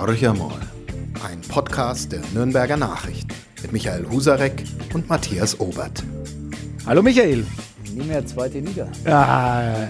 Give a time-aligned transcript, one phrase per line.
[0.00, 0.58] Horch einmal.
[1.22, 6.02] Ein Podcast der Nürnberger Nachrichten mit Michael Husarek und Matthias Obert.
[6.86, 7.44] Hallo Michael.
[7.94, 8.90] Nie mehr zweite Liga.
[9.04, 9.88] Ah,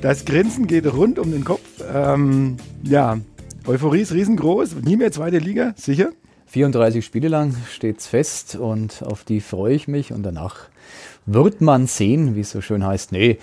[0.00, 1.62] das Grinsen geht rund um den Kopf.
[1.94, 3.18] Ähm, ja,
[3.64, 4.74] Euphorie ist riesengroß.
[4.82, 6.10] Nie mehr zweite Liga, sicher?
[6.46, 10.56] 34 Spiele lang steht's fest und auf die freue ich mich und danach
[11.24, 13.12] wird man sehen, wie es so schön heißt.
[13.12, 13.38] Nee,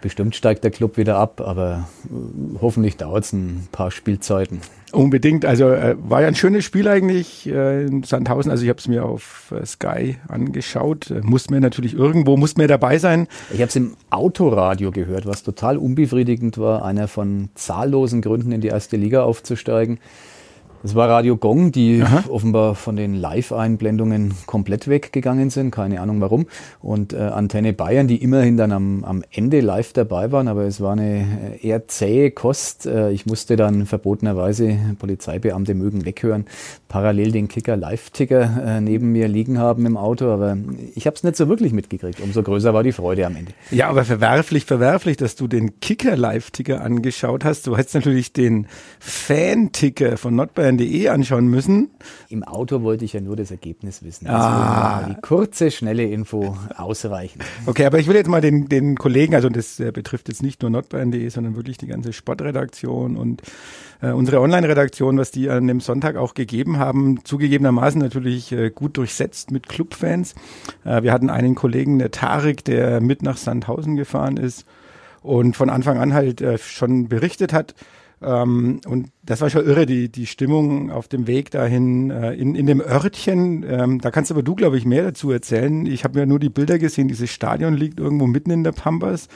[0.00, 4.60] bestimmt steigt der Club wieder ab, aber äh, hoffentlich dauert es ein paar Spielzeiten.
[4.92, 5.44] Unbedingt.
[5.44, 8.50] Also äh, war ja ein schönes Spiel eigentlich äh, in Sandhausen.
[8.50, 11.10] Also ich habe es mir auf äh, Sky angeschaut.
[11.10, 13.28] Äh, muss mir natürlich irgendwo, muss mir dabei sein.
[13.52, 18.60] Ich habe es im Autoradio gehört, was total unbefriedigend war, einer von zahllosen Gründen in
[18.60, 19.98] die erste Liga aufzusteigen.
[20.82, 22.24] Das war Radio Gong, die Aha.
[22.30, 26.46] offenbar von den Live-Einblendungen komplett weggegangen sind, keine Ahnung warum.
[26.80, 30.80] Und äh, Antenne Bayern, die immerhin dann am, am Ende live dabei waren, aber es
[30.80, 32.86] war eine äh, eher zähe Kost.
[32.86, 36.46] Äh, ich musste dann verbotenerweise, Polizeibeamte mögen weghören,
[36.88, 40.56] parallel den Kicker Live-Ticker äh, neben mir liegen haben im Auto, aber
[40.94, 42.20] ich habe es nicht so wirklich mitgekriegt.
[42.20, 43.52] Umso größer war die Freude am Ende.
[43.70, 47.66] Ja, aber verwerflich, verwerflich, dass du den Kicker Live-Ticker angeschaut hast.
[47.66, 48.66] Du hättest natürlich den
[48.98, 51.90] Fan-Ticker von Nordbayern nordbayern.de anschauen müssen.
[52.28, 54.26] Im Auto wollte ich ja nur das Ergebnis wissen.
[54.26, 55.06] Also ah.
[55.08, 57.40] die kurze, schnelle Info ausreichen.
[57.66, 60.62] Okay, aber ich will jetzt mal den, den Kollegen, also das äh, betrifft jetzt nicht
[60.62, 63.42] nur nordbayern.de, sondern wirklich die ganze Sportredaktion und
[64.00, 68.96] äh, unsere Online-Redaktion, was die an dem Sonntag auch gegeben haben, zugegebenermaßen natürlich äh, gut
[68.96, 70.34] durchsetzt mit Clubfans.
[70.84, 74.64] Äh, wir hatten einen Kollegen, der Tarek, der mit nach Sandhausen gefahren ist
[75.22, 77.74] und von Anfang an halt schon berichtet hat,
[78.22, 82.54] ähm, und das war schon irre, die, die Stimmung auf dem Weg dahin äh, in,
[82.54, 83.64] in dem Örtchen.
[83.68, 85.86] Ähm, da kannst aber du, glaube ich, mehr dazu erzählen.
[85.86, 87.08] Ich habe ja nur die Bilder gesehen.
[87.08, 89.28] Dieses Stadion liegt irgendwo mitten in der Pampas.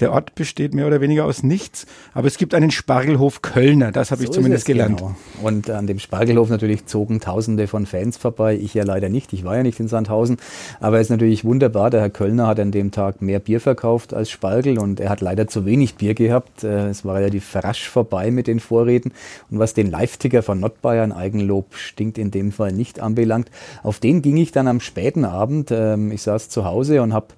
[0.00, 4.10] Der Ort besteht mehr oder weniger aus nichts, aber es gibt einen Spargelhof Kölner, das
[4.12, 4.98] habe so ich zumindest gelernt.
[4.98, 5.16] Genau.
[5.42, 9.44] Und an dem Spargelhof natürlich zogen Tausende von Fans vorbei, ich ja leider nicht, ich
[9.44, 10.36] war ja nicht in Sandhausen,
[10.78, 14.14] aber es ist natürlich wunderbar, der Herr Kölner hat an dem Tag mehr Bier verkauft
[14.14, 17.88] als Spargel und er hat leider zu wenig Bier gehabt, äh, es war relativ rasch
[17.88, 19.12] vorbei mit den Vorräten
[19.50, 23.50] und was den Live-Ticker von Nordbayern, Eigenlob stinkt in dem Fall nicht anbelangt,
[23.82, 27.28] auf den ging ich dann am späten Abend, ähm, ich saß zu Hause und habe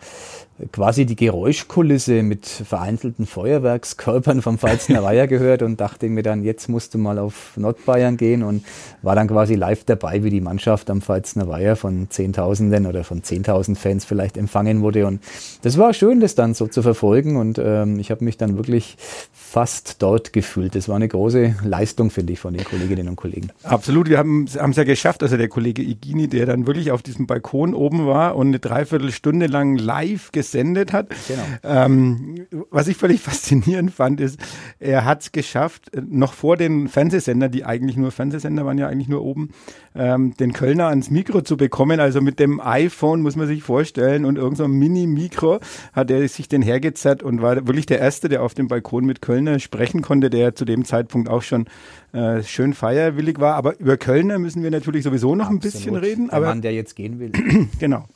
[0.73, 6.69] quasi die Geräuschkulisse mit vereinzelten Feuerwerkskörpern vom Pfalzner Weiher gehört und dachte mir dann, jetzt
[6.69, 8.65] musst du mal auf Nordbayern gehen und
[9.03, 13.23] war dann quasi live dabei, wie die Mannschaft am Pfalzner Weiher von Zehntausenden oder von
[13.23, 15.07] Zehntausend Fans vielleicht empfangen wurde.
[15.07, 15.23] Und
[15.63, 18.97] das war schön, das dann so zu verfolgen und ähm, ich habe mich dann wirklich
[19.33, 20.75] fast dort gefühlt.
[20.75, 23.51] Das war eine große Leistung, finde ich, von den Kolleginnen und Kollegen.
[23.63, 25.23] Absolut, wir haben es ja geschafft.
[25.23, 29.47] Also der Kollege Igini, der dann wirklich auf diesem Balkon oben war und eine Dreiviertelstunde
[29.47, 31.09] lang live gesendet hat.
[31.27, 31.43] Genau.
[31.65, 34.39] Ähm, was ich völlig faszinierend fand, ist,
[34.79, 39.09] er hat es geschafft, noch vor den Fernsehsendern, die eigentlich nur Fernsehsender waren ja eigentlich
[39.09, 39.51] nur oben,
[39.95, 41.99] ähm, den Kölner ans Mikro zu bekommen.
[41.99, 45.61] Also mit dem iPhone muss man sich vorstellen und irgendein so Mini-Mikro
[45.93, 49.23] hat er sich den hergezerrt und war wirklich der Erste, der auf dem Balkon mit
[49.23, 51.67] Köln Kölner sprechen konnte, der zu dem Zeitpunkt auch schon
[52.13, 53.55] äh, schön feierwillig war.
[53.55, 55.65] Aber über Kölner müssen wir natürlich sowieso noch Absolut.
[55.65, 56.27] ein bisschen reden.
[56.29, 57.31] Der aber, Mann, der jetzt gehen will.
[57.79, 58.07] genau.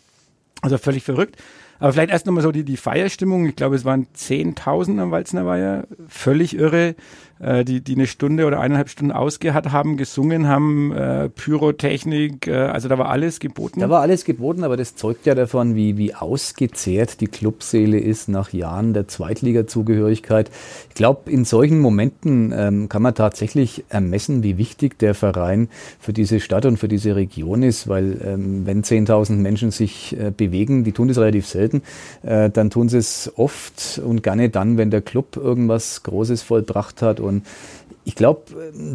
[0.61, 1.37] Also völlig verrückt.
[1.79, 3.47] Aber vielleicht erst nochmal so die, die Feierstimmung.
[3.47, 5.87] Ich glaube, es waren 10.000 am Walzner Weiher.
[6.09, 6.95] Völlig irre.
[7.45, 12.55] Äh, die, die eine Stunde oder eineinhalb Stunden ausgehört haben, gesungen haben, äh, Pyrotechnik, äh,
[12.55, 13.81] also da war alles geboten.
[13.81, 18.29] Da war alles geboten, aber das zeugt ja davon, wie, wie ausgezehrt die Clubseele ist
[18.29, 20.51] nach Jahren der Zweitliga-Zugehörigkeit.
[20.89, 25.69] Ich glaube, in solchen Momenten ähm, kann man tatsächlich ermessen, wie wichtig der Verein
[26.01, 30.31] für diese Stadt und für diese Region ist, weil ähm, wenn 10.000 Menschen sich äh,
[30.35, 31.83] bewegen, die tun das relativ selten,
[32.23, 37.03] äh, dann tun sie es oft und gerne dann, wenn der Club irgendwas Großes vollbracht
[37.03, 37.34] hat und
[38.07, 38.43] ich glaube,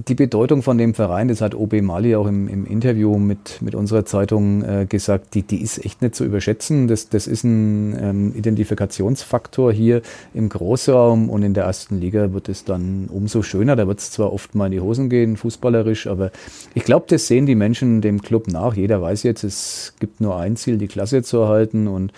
[0.08, 3.74] die Bedeutung von dem Verein, das hat OB Mali auch im, im Interview mit, mit
[3.74, 6.88] unserer Zeitung äh, gesagt, die, die ist echt nicht zu überschätzen.
[6.88, 10.04] Das, das ist ein ähm, Identifikationsfaktor hier
[10.36, 13.76] im Großraum und in der ersten Liga wird es dann umso schöner.
[13.76, 16.32] Da wird es zwar oft mal in die Hosen gehen, fußballerisch, aber
[16.76, 18.76] ich glaube, das sehen die Menschen dem Club nach.
[18.76, 22.14] Jeder weiß jetzt, es gibt nur ein Ziel, die Klasse zu erhalten und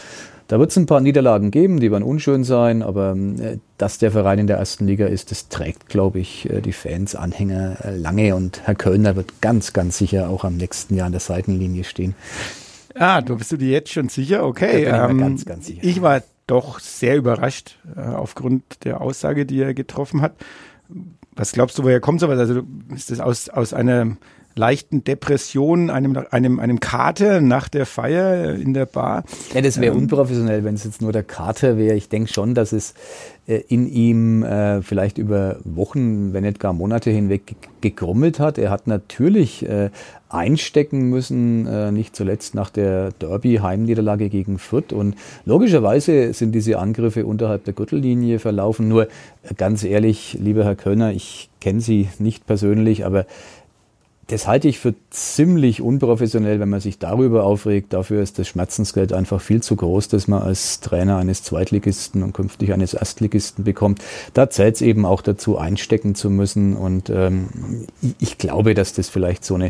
[0.52, 4.12] da wird es ein paar Niederlagen geben, die werden unschön sein, aber äh, dass der
[4.12, 7.96] Verein in der ersten Liga ist, das trägt, glaube ich, äh, die Fans, Anhänger äh,
[7.96, 11.86] lange und Herr Kölner wird ganz, ganz sicher auch am nächsten Jahr an der Seitenlinie
[11.86, 12.16] stehen.
[12.96, 14.46] Ah, du bist du dir jetzt schon sicher?
[14.46, 14.84] Okay.
[14.84, 15.84] Da bin ich, ähm, ganz, ganz sicher.
[15.86, 20.34] ich war doch sehr überrascht äh, aufgrund der Aussage, die er getroffen hat.
[21.34, 22.38] Was glaubst du, woher kommt sowas?
[22.38, 22.64] Also
[22.94, 24.18] ist das aus, aus einer
[24.56, 29.24] leichten Depression, einem, einem, einem Kater nach der Feier in der Bar.
[29.54, 31.96] Ja, das wäre ähm, unprofessionell, wenn es jetzt nur der Kater wäre.
[31.96, 32.94] Ich denke schon, dass es
[33.48, 38.58] äh, in ihm äh, vielleicht über Wochen, wenn nicht gar Monate hinweg gegrummelt hat.
[38.58, 39.90] Er hat natürlich äh,
[40.30, 44.94] einstecken müssen, äh, nicht zuletzt nach der Derby-Heimniederlage gegen Fürth.
[44.94, 45.16] Und
[45.46, 48.88] logischerweise sind diese Angriffe unterhalb der Gürtellinie verlaufen.
[48.88, 49.08] Nur äh,
[49.58, 53.26] ganz ehrlich, lieber Herr Kölner, ich kenne Sie nicht persönlich, aber
[54.32, 57.92] das halte ich für ziemlich unprofessionell, wenn man sich darüber aufregt.
[57.92, 62.32] Dafür ist das Schmerzensgeld einfach viel zu groß, dass man als Trainer eines Zweitligisten und
[62.32, 64.00] künftig eines Erstligisten bekommt.
[64.34, 66.78] Da zählt es eben auch dazu, einstecken zu müssen.
[66.78, 67.50] Und ähm,
[68.20, 69.68] ich glaube, dass das vielleicht so eine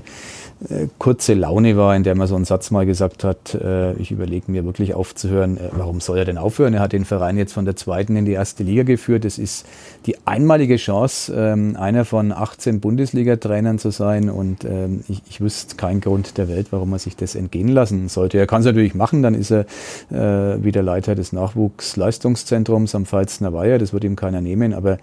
[0.70, 4.12] äh, kurze Laune war, in der man so einen Satz mal gesagt hat, äh, ich
[4.12, 5.58] überlege mir wirklich aufzuhören.
[5.58, 6.76] Äh, warum soll er denn aufhören?
[6.76, 9.26] Er hat den Verein jetzt von der zweiten in die erste Liga geführt.
[9.26, 9.66] Das ist
[10.06, 14.30] die einmalige Chance, ähm, einer von 18 Bundesliga-Trainern zu sein.
[14.30, 18.10] Und ähm, ich, ich wüsste keinen Grund der Welt, warum man sich das entgehen lassen
[18.10, 18.38] sollte.
[18.38, 19.66] Er kann es natürlich machen, dann ist er
[20.12, 23.80] äh, wieder Leiter des Nachwuchsleistungszentrums am Pfalzner Weiher.
[23.80, 24.74] Das wird ihm keiner nehmen.
[24.74, 24.98] Aber äh,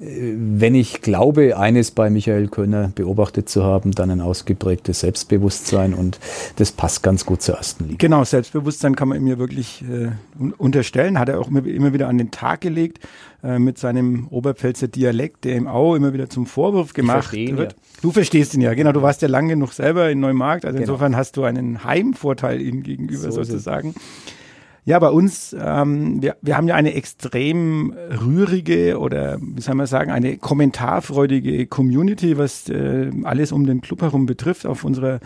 [0.00, 6.18] wenn ich glaube, eines bei Michael Könner beobachtet zu haben, dann ein ausgeprägtes Selbstbewusstsein und
[6.56, 7.96] das passt ganz gut zur ersten Liga.
[7.98, 10.10] Genau, Selbstbewusstsein kann man ihm ja wirklich äh,
[10.58, 13.00] unterstellen, hat er auch immer wieder an den Tag gelegt
[13.44, 17.72] äh, mit seinem Oberpfälzer Dialekt, der ihm auch immer wieder zum Vorwurf gemacht wird.
[17.72, 17.78] Ja.
[18.00, 20.92] Du verstehst ihn ja, genau, du warst ja lange genug selber in Neumarkt, also genau.
[20.92, 23.94] insofern hast du einen Heimvorteil ihm gegenüber so sozusagen.
[24.86, 29.86] Ja, bei uns, ähm, wir, wir haben ja eine extrem rührige oder wie soll man
[29.86, 35.20] sagen, eine kommentarfreudige Community, was äh, alles um den Club herum betrifft auf unserer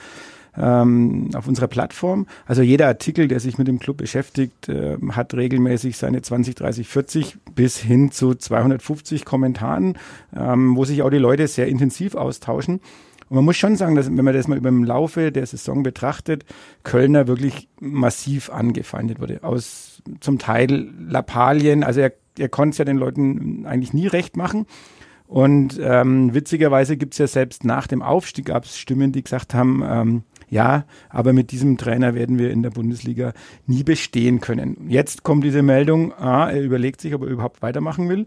[0.59, 2.27] ähm, auf unserer Plattform.
[2.47, 6.89] Also jeder Artikel, der sich mit dem Club beschäftigt, äh, hat regelmäßig seine 20, 30,
[6.89, 9.97] 40 bis hin zu 250 Kommentaren,
[10.37, 12.81] ähm, wo sich auch die Leute sehr intensiv austauschen.
[13.29, 15.83] Und man muss schon sagen, dass, wenn man das mal über dem Laufe der Saison
[15.83, 16.45] betrachtet,
[16.83, 19.45] Kölner wirklich massiv angefeindet wurde.
[19.45, 24.37] Aus zum Teil Lappalien, also er, er konnte es ja den Leuten eigentlich nie recht
[24.37, 24.67] machen.
[25.27, 29.53] Und ähm, witzigerweise gibt es ja selbst nach dem Aufstieg gab es Stimmen, die gesagt
[29.53, 33.33] haben, ähm, ja, aber mit diesem Trainer werden wir in der Bundesliga
[33.67, 34.89] nie bestehen können.
[34.89, 38.27] Jetzt kommt diese Meldung, ah, er überlegt sich, ob er überhaupt weitermachen will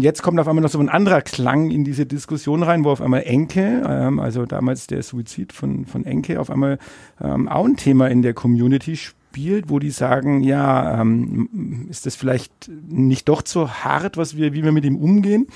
[0.00, 3.00] jetzt kommt auf einmal noch so ein anderer Klang in diese Diskussion rein, wo auf
[3.00, 6.78] einmal Enke, ähm, also damals der Suizid von, von Enke, auf einmal
[7.20, 12.16] ähm, auch ein Thema in der Community spielt, wo die sagen, ja, ähm, ist das
[12.16, 15.46] vielleicht nicht doch zu hart, was wir, wie wir mit ihm umgehen?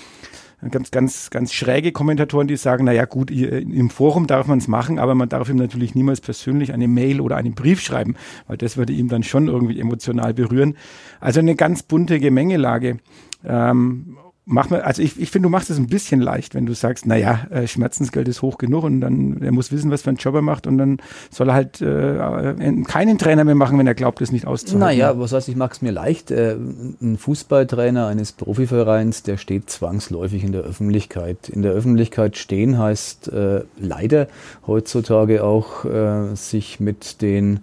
[0.71, 4.99] Ganz, ganz, ganz schräge Kommentatoren, die sagen, naja gut, im Forum darf man es machen,
[4.99, 8.15] aber man darf ihm natürlich niemals persönlich eine Mail oder einen Brief schreiben,
[8.47, 10.77] weil das würde ihm dann schon irgendwie emotional berühren.
[11.21, 12.99] Also eine ganz bunte Gemengelage.
[13.45, 14.17] Ähm,
[14.47, 17.07] mach mal, also ich, ich finde, du machst es ein bisschen leicht, wenn du sagst,
[17.07, 20.35] naja, äh, Schmerzensgeld ist hoch genug und dann, er muss wissen, was für einen Job
[20.35, 20.99] er macht und dann
[21.31, 24.81] soll er halt äh, keinen Trainer mehr machen, wenn er glaubt, es nicht auszuhalten.
[24.81, 26.31] Naja, was heißt, ich mache es mir leicht.
[26.31, 26.57] Äh,
[27.01, 31.49] ein Fußballtrainer eines Profivereins, der steht zwangsläufig in der Öffentlichkeit.
[31.49, 34.29] In der Öffentlichkeit stehen heißt äh, leider
[34.67, 37.61] heutzutage auch, äh, sich mit den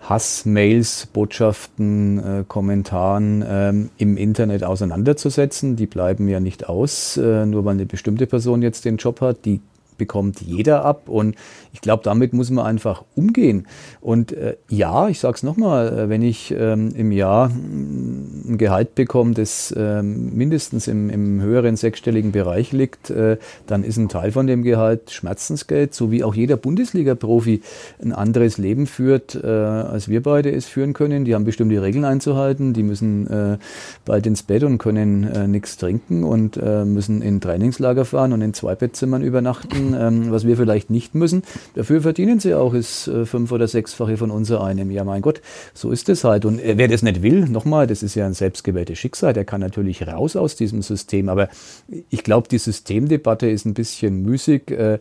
[0.00, 5.76] Hassmails, Botschaften, äh, Kommentaren ähm, im Internet auseinanderzusetzen.
[5.76, 9.44] Die bleiben ja nicht aus, äh, nur weil eine bestimmte Person jetzt den Job hat.
[9.44, 9.60] Die
[9.98, 11.08] bekommt jeder ab.
[11.08, 11.36] Und
[11.72, 13.66] ich glaube, damit muss man einfach umgehen.
[14.00, 18.58] Und äh, ja, ich sage es nochmal, äh, wenn ich ähm, im Jahr mm, ein
[18.58, 23.36] Gehalt bekomme, das äh, mindestens im, im, höheren sechsstelligen Bereich liegt, äh,
[23.66, 27.60] dann ist ein Teil von dem Gehalt Schmerzensgeld, so wie auch jeder Bundesliga-Profi
[28.02, 31.24] ein anderes Leben führt, äh, als wir beide es führen können.
[31.24, 33.58] Die haben bestimmte Regeln einzuhalten, die müssen äh,
[34.04, 39.22] bald ins Bett und können nichts trinken und müssen in Trainingslager fahren und in Zweibettsimmern
[39.22, 41.42] übernachten ähm, was wir vielleicht nicht müssen.
[41.74, 44.90] Dafür verdienen sie auch das äh, fünf- oder sechsfache von unser einem.
[44.90, 45.40] Ja, mein Gott,
[45.74, 46.44] so ist es halt.
[46.44, 49.60] Und äh, wer das nicht will, nochmal, das ist ja ein selbstgewähltes Schicksal, der kann
[49.60, 51.28] natürlich raus aus diesem System.
[51.28, 51.48] Aber
[52.10, 54.70] ich glaube, die Systemdebatte ist ein bisschen müßig.
[54.70, 54.98] Äh,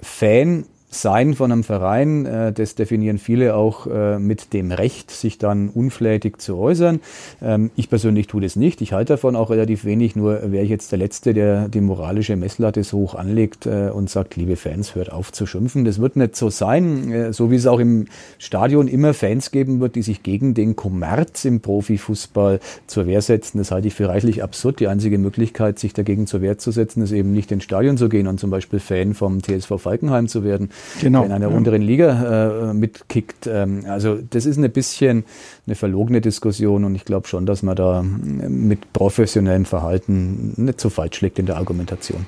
[0.00, 5.38] Fan sein von einem Verein, äh, das definieren viele auch äh, mit dem Recht, sich
[5.38, 7.00] dann unflätig zu äußern.
[7.42, 8.80] Ähm, ich persönlich tue das nicht.
[8.80, 12.36] Ich halte davon auch relativ wenig, nur wäre ich jetzt der Letzte, der die moralische
[12.36, 15.84] Messlatte so hoch anlegt äh, und sagt, liebe Fans, hört auf zu schimpfen.
[15.84, 18.06] Das wird nicht so sein, so wie es auch im
[18.38, 23.58] Stadion immer Fans geben wird, die sich gegen den Kommerz im Profifußball zur Wehr setzen.
[23.58, 24.80] Das halte ich für reichlich absurd.
[24.80, 28.08] Die einzige Möglichkeit, sich dagegen zur Wehr zu setzen, ist eben nicht ins Stadion zu
[28.08, 31.56] gehen und zum Beispiel Fan vom TSV Falkenheim zu werden genau, in einer ja.
[31.56, 33.46] unteren Liga äh, mitkickt.
[33.46, 35.24] Ähm, also das ist ein bisschen
[35.66, 40.90] eine verlogene Diskussion und ich glaube schon, dass man da mit professionellem Verhalten nicht so
[40.90, 42.26] falsch liegt in der Argumentation.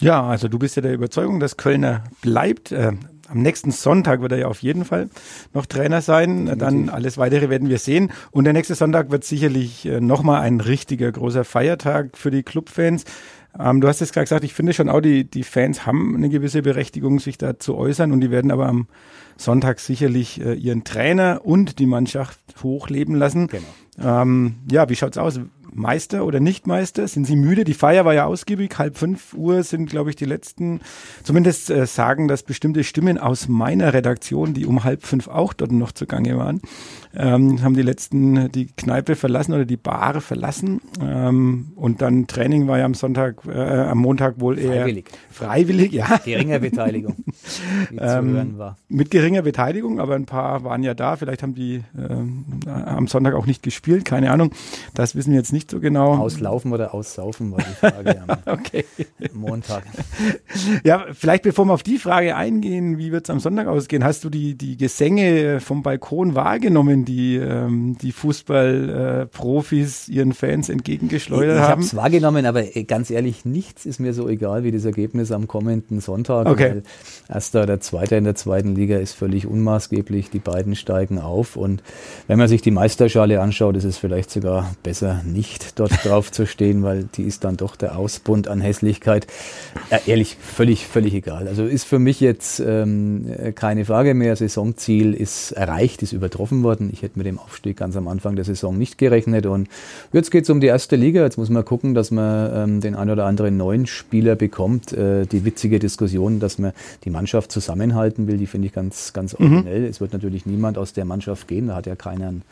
[0.00, 2.72] Ja, also du bist ja der Überzeugung, dass Kölner bleibt.
[2.72, 2.92] Äh,
[3.28, 5.08] am nächsten Sonntag wird er ja auf jeden Fall
[5.52, 6.46] noch Trainer sein.
[6.46, 6.58] Definitiv.
[6.58, 8.12] Dann alles weitere werden wir sehen.
[8.30, 13.04] Und der nächste Sonntag wird sicherlich äh, nochmal ein richtiger großer Feiertag für die Clubfans.
[13.58, 16.28] Ähm, du hast es gerade gesagt, ich finde schon auch, die, die Fans haben eine
[16.28, 18.88] gewisse Berechtigung, sich da zu äußern und die werden aber am
[19.36, 23.48] Sonntag sicherlich äh, ihren Trainer und die Mannschaft hochleben lassen.
[23.48, 24.22] Genau.
[24.22, 25.40] Ähm, ja, wie schaut's aus?
[25.74, 27.06] Meister oder nicht Meister?
[27.08, 27.64] Sind sie müde?
[27.64, 28.78] Die Feier war ja ausgiebig.
[28.78, 30.80] Halb fünf Uhr sind, glaube ich, die letzten.
[31.24, 35.72] Zumindest äh, sagen das bestimmte Stimmen aus meiner Redaktion, die um halb fünf auch dort
[35.72, 36.60] noch zugange waren,
[37.16, 40.80] ähm, haben die letzten die Kneipe verlassen oder die Bar verlassen.
[41.00, 45.10] Ähm, und dann Training war ja am Sonntag, äh, am Montag wohl eher freiwillig.
[45.30, 46.20] Freiwillig, ja.
[46.24, 47.16] Geringer Beteiligung.
[47.98, 51.16] ähm, mit geringer Beteiligung, aber ein paar waren ja da.
[51.16, 54.50] Vielleicht haben die äh, am Sonntag auch nicht gespielt, keine Ahnung.
[54.94, 56.16] Das wissen wir jetzt nicht so genau.
[56.16, 58.84] Auslaufen oder aussaufen war die Frage am okay.
[59.32, 59.84] Montag.
[60.84, 64.24] Ja, vielleicht bevor wir auf die Frage eingehen, wie wird es am Sonntag ausgehen, hast
[64.24, 71.56] du die, die Gesänge vom Balkon wahrgenommen, die ähm, die Fußballprofis äh, ihren Fans entgegengeschleudert
[71.56, 71.68] ich, ich haben?
[71.68, 74.84] Ich habe es wahrgenommen, aber äh, ganz ehrlich, nichts ist mir so egal wie das
[74.84, 76.46] Ergebnis am kommenden Sonntag.
[76.46, 76.70] Okay.
[76.70, 76.82] Weil
[77.28, 80.30] erster oder zweiter in der zweiten Liga ist völlig unmaßgeblich.
[80.30, 81.82] Die beiden steigen auf und
[82.26, 86.46] wenn man sich die Meisterschale anschaut, ist es vielleicht sogar besser, nicht dort drauf zu
[86.46, 89.26] stehen, weil die ist dann doch der Ausbund an Hässlichkeit.
[89.90, 91.48] Ja, ehrlich, völlig, völlig egal.
[91.48, 94.36] Also ist für mich jetzt ähm, keine Frage mehr.
[94.36, 96.90] Saisonziel ist erreicht, ist übertroffen worden.
[96.94, 99.46] Ich hätte mit dem Aufstieg ganz am Anfang der Saison nicht gerechnet.
[99.46, 99.68] Und
[100.12, 101.24] jetzt geht es um die erste Liga.
[101.24, 104.92] Jetzt muss man gucken, dass man ähm, den ein oder anderen neuen Spieler bekommt.
[104.92, 106.72] Äh, die witzige Diskussion, dass man
[107.04, 109.46] die Mannschaft zusammenhalten will, die finde ich ganz, ganz mhm.
[109.46, 109.80] originell.
[109.80, 109.86] Mhm.
[109.86, 111.66] Es wird natürlich niemand aus der Mannschaft gehen.
[111.66, 112.42] Da hat ja keiner ein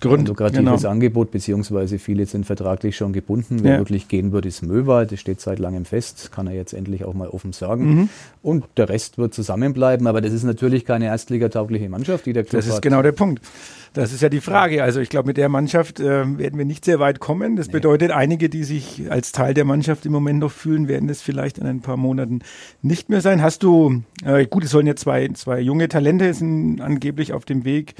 [0.00, 0.90] Grund, lukratives genau.
[0.90, 3.58] Angebot, beziehungsweise viele sind vertraglich schon gebunden.
[3.62, 3.78] Wer ja.
[3.78, 5.12] wirklich gehen wird, ist Möwald.
[5.12, 6.32] Das steht seit langem fest.
[6.32, 7.94] Kann er jetzt endlich auch mal offen sagen.
[7.94, 8.08] Mhm.
[8.42, 10.06] Und der Rest wird zusammenbleiben.
[10.06, 12.58] Aber das ist natürlich keine erstligataugliche Mannschaft, die der Club hat.
[12.60, 12.82] Das ist hat.
[12.82, 13.42] genau der Punkt.
[13.92, 14.84] Das ist ja die Frage.
[14.84, 17.56] Also ich glaube, mit der Mannschaft äh, werden wir nicht sehr weit kommen.
[17.56, 17.72] Das nee.
[17.72, 21.58] bedeutet, einige, die sich als Teil der Mannschaft im Moment noch fühlen, werden es vielleicht
[21.58, 22.40] in ein paar Monaten
[22.82, 23.42] nicht mehr sein.
[23.42, 27.64] Hast du, äh, gut, es sollen ja zwei, zwei junge Talente sind angeblich auf dem
[27.64, 27.94] Weg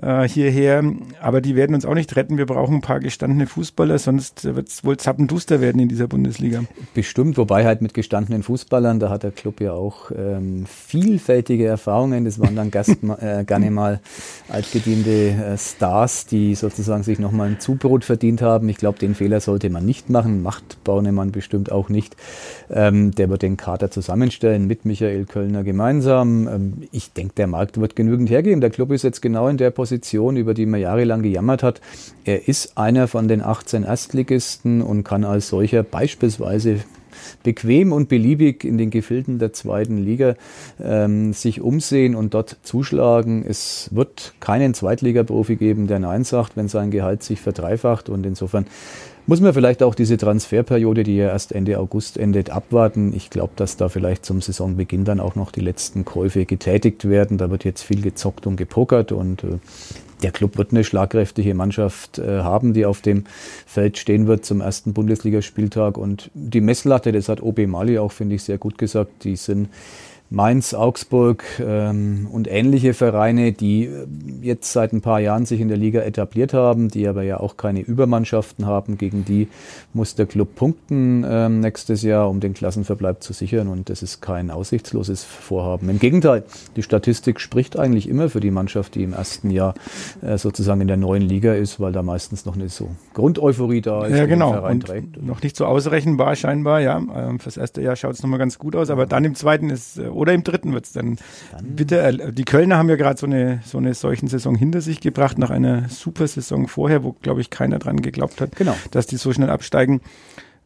[0.00, 0.82] äh, hierher.
[1.20, 2.38] Aber die werden uns auch nicht retten.
[2.38, 6.64] Wir brauchen ein paar gestandene Fußballer, sonst wird es wohl zappenduster werden in dieser Bundesliga.
[6.94, 12.24] Bestimmt, wobei halt mit gestandenen Fußballern, da hat der Club ja auch ähm, vielfältige Erfahrungen.
[12.24, 14.00] Das waren dann Gast, äh, gerne mal
[14.48, 18.68] altgediente äh, Stars, die sozusagen sich nochmal ein Zubrot verdient haben.
[18.68, 20.42] Ich glaube, den Fehler sollte man nicht machen.
[20.42, 22.16] Macht Baunemann bestimmt auch nicht.
[22.70, 26.48] Ähm, der wird den Kader zusammenstellen mit Michael Kölner gemeinsam.
[26.48, 28.60] Ähm, ich denke, der Markt wird genügend hergeben.
[28.60, 31.82] Der Club ist jetzt genau in der Position, Position, über die man jahrelang gejammert hat.
[32.24, 36.78] Er ist einer von den 18 Erstligisten und kann als solcher beispielsweise
[37.42, 40.36] bequem und beliebig in den Gefilden der zweiten Liga
[40.82, 43.44] ähm, sich umsehen und dort zuschlagen.
[43.46, 48.08] Es wird keinen Zweitligaprofi geben, der Nein sagt, wenn sein Gehalt sich verdreifacht.
[48.08, 48.64] Und insofern
[49.26, 53.14] muss man vielleicht auch diese Transferperiode, die ja erst Ende August endet, abwarten.
[53.14, 57.38] Ich glaube, dass da vielleicht zum Saisonbeginn dann auch noch die letzten Käufe getätigt werden.
[57.38, 59.58] Da wird jetzt viel gezockt und gepokert und äh,
[60.22, 63.24] der Club wird eine schlagkräftige Mannschaft äh, haben, die auf dem
[63.66, 65.98] Feld stehen wird zum ersten Bundesligaspieltag.
[65.98, 69.68] Und die Messlatte, das hat OB Mali auch, finde ich, sehr gut gesagt, die sind
[70.30, 74.06] Mainz, Augsburg ähm, und ähnliche Vereine, die äh,
[74.40, 77.56] jetzt seit ein paar Jahren sich in der Liga etabliert haben, die aber ja auch
[77.56, 78.98] keine Übermannschaften haben.
[78.98, 79.48] Gegen die
[79.92, 83.68] muss der Club punkten ähm, nächstes Jahr, um den Klassenverbleib zu sichern.
[83.68, 85.88] Und das ist kein aussichtsloses Vorhaben.
[85.88, 86.42] Im Gegenteil,
[86.74, 89.74] die Statistik spricht eigentlich immer für die Mannschaft, die im ersten Jahr
[90.22, 94.06] äh, sozusagen in der neuen Liga ist, weil da meistens noch eine so Grundeuphorie da
[94.06, 94.16] ist.
[94.16, 94.66] Ja, genau.
[94.66, 95.22] Und trägt.
[95.22, 96.80] noch nicht so ausrechenbar scheinbar.
[96.80, 99.68] Ja, ähm, fürs erste Jahr schaut es nochmal ganz gut aus, aber dann im zweiten
[99.70, 101.18] ist äh, oder im dritten wird es dann,
[101.52, 102.00] dann, bitte.
[102.00, 105.38] Äh, die Kölner haben ja gerade so eine, so eine solchen Saison hinter sich gebracht,
[105.38, 108.76] nach einer super Saison vorher, wo, glaube ich, keiner dran geglaubt hat, genau.
[108.90, 110.00] dass die so schnell absteigen.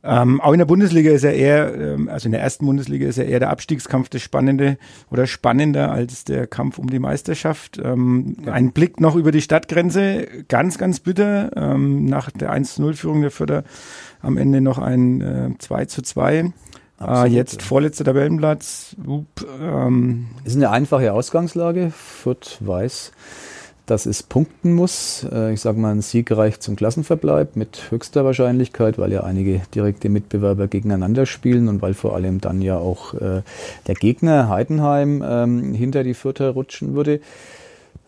[0.05, 3.19] Ähm, auch in der Bundesliga ist ja eher, ähm, also in der ersten Bundesliga ist
[3.19, 4.79] ja eher der Abstiegskampf das Spannende
[5.11, 7.81] oder spannender als der Kampf um die Meisterschaft.
[7.83, 8.53] Ähm, ja.
[8.53, 11.51] Ein Blick noch über die Stadtgrenze, ganz, ganz bitter.
[11.57, 13.65] Ähm, nach der 1-0-Führung der Förder
[14.23, 16.53] am Ende noch ein äh, 2 zu 2.
[16.99, 18.97] Ah, jetzt vorletzter Tabellenplatz.
[19.07, 20.27] Up, ähm.
[20.45, 21.93] Ist eine einfache Ausgangslage.
[21.95, 23.13] Fürth weiß,
[23.87, 25.25] dass es punkten muss.
[25.31, 29.63] Äh, ich sage mal, ein Sieg reicht zum Klassenverbleib mit höchster Wahrscheinlichkeit, weil ja einige
[29.75, 33.43] direkte Mitbewerber gegeneinander spielen und weil vor allem dann ja auch äh,
[33.87, 37.21] der Gegner Heidenheim ähm, hinter die Fürther rutschen würde.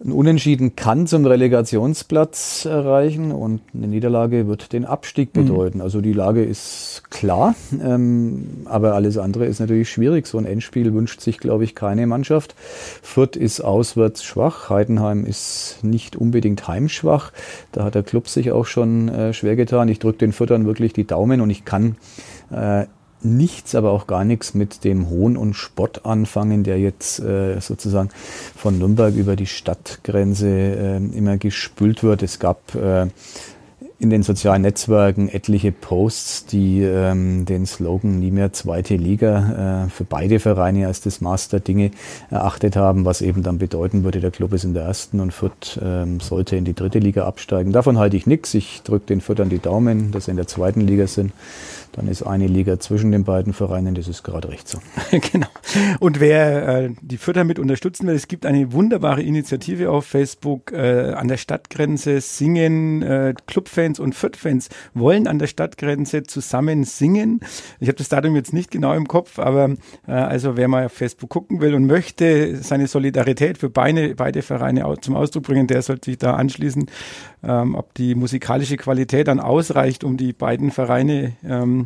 [0.02, 5.44] Ein Unentschieden kann zum Relegationsplatz erreichen und eine Niederlage wird den Abstieg mhm.
[5.44, 5.78] bedeuten.
[5.78, 5.84] Mhm.
[5.84, 10.26] Also die Lage ist klar, ähm, aber alles andere ist natürlich schwierig.
[10.26, 12.54] So ein Endspiel wünscht sich, glaube ich, keine Mannschaft.
[13.02, 17.30] Fürth ist auswärts schwach, Heidenheim ist nicht unbedingt heimschwach.
[17.70, 19.88] Da hat der Club sich auch schon äh, schwer getan.
[19.88, 21.96] Ich drücke den Fürthern wirklich die Daumen und ich kann
[22.50, 22.86] äh,
[23.22, 28.10] nichts, aber auch gar nichts mit dem Hohn und Spott anfangen, der jetzt äh, sozusagen
[28.56, 32.22] von Nürnberg über die Stadtgrenze äh, immer gespült wird.
[32.22, 33.08] Es gab äh,
[34.00, 39.90] in den sozialen Netzwerken etliche Posts, die ähm, den Slogan nie mehr zweite Liga äh,
[39.90, 41.90] für beide Vereine als das Maß der Dinge
[42.30, 45.78] erachtet haben, was eben dann bedeuten würde, der Club ist in der ersten und Fürth
[45.82, 47.72] ähm, sollte in die dritte Liga absteigen.
[47.72, 48.54] Davon halte ich nichts.
[48.54, 51.32] Ich drücke den Fürthern die Daumen, dass sie in der zweiten Liga sind
[51.92, 54.78] dann ist eine Liga zwischen den beiden Vereinen, das ist gerade recht so.
[55.10, 55.48] genau.
[55.98, 60.72] Und wer äh, die Fürther mit unterstützen will, es gibt eine wunderbare Initiative auf Facebook
[60.72, 63.02] äh, an der Stadtgrenze singen.
[63.02, 67.40] Äh, Clubfans und Fürth-Fans wollen an der Stadtgrenze zusammen singen.
[67.80, 69.70] Ich habe das Datum jetzt nicht genau im Kopf, aber
[70.06, 74.42] äh, also wer mal auf Facebook gucken will und möchte seine Solidarität für beide, beide
[74.42, 76.86] Vereine zum Ausdruck bringen, der sollte sich da anschließen.
[77.42, 81.79] Ähm, ob die musikalische Qualität dann ausreicht, um die beiden Vereine ähm,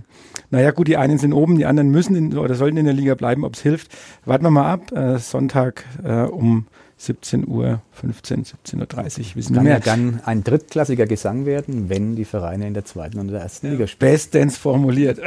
[0.50, 3.14] naja, gut, die einen sind oben, die anderen müssen in, oder sollten in der Liga
[3.14, 3.44] bleiben.
[3.44, 3.90] Ob es hilft,
[4.24, 4.92] warten wir mal ab.
[4.92, 9.36] Äh, Sonntag äh, um 17 Uhr, 15, 17.30 Uhr.
[9.36, 13.28] Wissen Kann ja dann ein drittklassiger Gesang werden, wenn die Vereine in der zweiten und
[13.28, 14.12] der ersten ja, Liga spielen.
[14.12, 15.20] Bestens formuliert.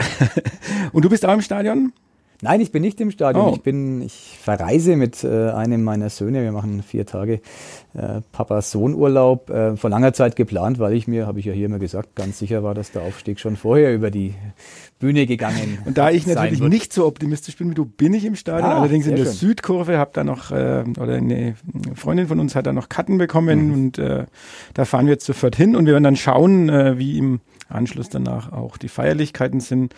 [0.92, 1.92] und du bist auch im Stadion?
[2.42, 3.48] Nein, ich bin nicht im Stadion.
[3.48, 3.54] Oh.
[3.56, 6.44] Ich bin, ich verreise mit äh, einem meiner Söhne.
[6.44, 7.42] Wir machen vier Tage
[7.96, 9.50] äh, Papa-Sohn-Urlaub.
[9.50, 12.38] Äh, vor langer Zeit geplant, weil ich mir, habe ich ja hier immer gesagt, ganz
[12.38, 14.36] sicher war, dass der Aufstieg schon vorher über die
[15.00, 15.80] Bühne gegangen.
[15.86, 16.72] Und da ich natürlich wird.
[16.72, 18.72] nicht so optimistisch bin wie du, bin ich im Stadion.
[18.72, 19.34] Ah, Allerdings in der schön.
[19.34, 21.56] Südkurve habe da noch äh, oder eine
[21.96, 23.74] Freundin von uns hat da noch Karten bekommen mhm.
[23.74, 24.26] und äh,
[24.76, 27.40] da fahren wir jetzt sofort hin und wir werden dann schauen, äh, wie im
[27.70, 29.94] Anschluss danach auch die Feierlichkeiten sind.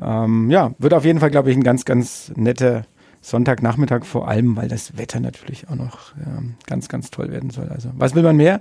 [0.00, 2.84] Ähm, ja, wird auf jeden Fall, glaube ich, ein ganz, ganz netter
[3.20, 7.68] Sonntagnachmittag vor allem, weil das Wetter natürlich auch noch ähm, ganz, ganz toll werden soll.
[7.70, 8.60] Also, was will man mehr?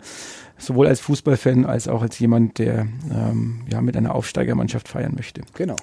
[0.58, 5.42] Sowohl als Fußballfan als auch als jemand, der ähm, ja mit einer Aufsteigermannschaft feiern möchte.
[5.56, 5.76] Genau.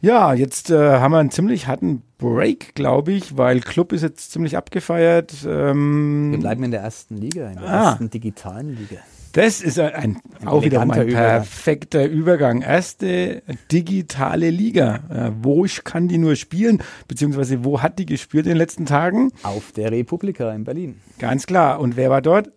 [0.00, 4.30] Ja, jetzt äh, haben wir einen ziemlich harten Break, glaube ich, weil Club ist jetzt
[4.30, 5.34] ziemlich abgefeiert.
[5.46, 8.98] Ähm, wir bleiben in der ersten Liga, in der ah, ersten digitalen Liga.
[9.32, 12.62] Das ist ein, ein auch wieder ein perfekter Übergang.
[12.62, 15.00] Erste digitale Liga.
[15.10, 16.82] Äh, wo kann die nur spielen?
[17.06, 19.32] Beziehungsweise wo hat die gespielt in den letzten Tagen?
[19.42, 21.00] Auf der Republika in Berlin.
[21.18, 21.80] Ganz klar.
[21.80, 22.50] Und wer war dort?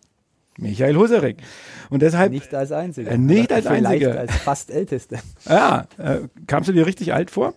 [0.57, 1.37] Michael Husarek.
[1.89, 2.31] Und deshalb.
[2.31, 3.11] Nicht als Einziger.
[3.11, 4.19] Äh, nicht als Einziger.
[4.19, 5.19] als fast Ältester.
[5.49, 7.53] Ja, äh, kamst du dir richtig alt vor?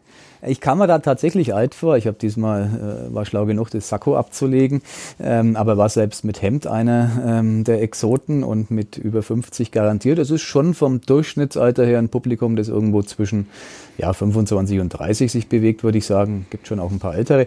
[0.47, 1.97] Ich kam mir da tatsächlich alt vor.
[1.97, 4.83] Ich habe diesmal äh, war schlau genug, das Sakko abzulegen,
[5.21, 10.19] ähm, aber war selbst mit Hemd einer ähm, der Exoten und mit über 50 garantiert.
[10.19, 13.49] Das ist schon vom Durchschnittsalter her ein Publikum, das irgendwo zwischen
[13.97, 16.47] ja, 25 und 30 sich bewegt, würde ich sagen.
[16.51, 17.47] Gibt schon auch ein paar ältere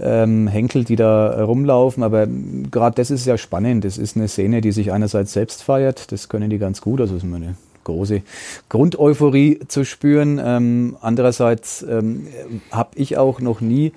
[0.00, 2.26] ähm, Henkel, die da rumlaufen, aber
[2.70, 3.84] gerade das ist ja spannend.
[3.84, 7.16] Das ist eine Szene, die sich einerseits selbst feiert, das können die ganz gut, also
[7.16, 7.56] ist meine
[7.88, 8.22] große
[8.68, 10.40] Grundeuphorie zu spüren.
[10.42, 12.28] Ähm, andererseits ähm,
[12.70, 13.92] habe ich auch noch nie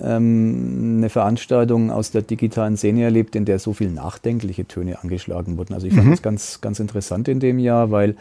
[0.00, 5.56] ähm, eine Veranstaltung aus der digitalen Szene erlebt, in der so viel nachdenkliche Töne angeschlagen
[5.56, 5.74] wurden.
[5.74, 6.10] Also ich fand mhm.
[6.10, 8.16] das ganz, ganz interessant in dem Jahr, weil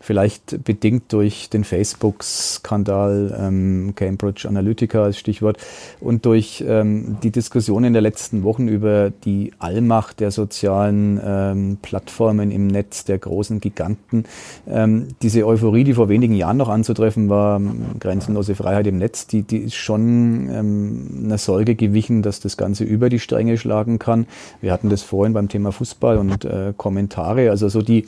[0.00, 5.58] vielleicht bedingt durch den Facebook-Skandal, ähm, Cambridge Analytica als Stichwort,
[6.00, 11.78] und durch ähm, die Diskussion in der letzten Wochen über die Allmacht der sozialen ähm,
[11.82, 14.24] Plattformen im Netz, der großen Giganten.
[14.66, 17.60] Ähm, diese Euphorie, die vor wenigen Jahren noch anzutreffen war,
[17.98, 22.84] grenzenlose Freiheit im Netz, die, die ist schon ähm, einer Sorge gewichen, dass das Ganze
[22.84, 24.26] über die Stränge schlagen kann.
[24.62, 28.06] Wir hatten das vorhin beim Thema Fußball und äh, Kommentare, also so die,